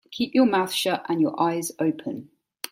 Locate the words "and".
1.09-1.21